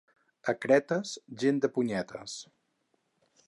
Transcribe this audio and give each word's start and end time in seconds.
A 0.53 0.55
Cretes, 0.63 1.11
gent 1.43 1.61
de 1.67 1.71
punyetes. 1.77 2.41